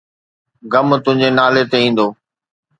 [0.71, 2.07] غم تنهنجي نالي تي ايندو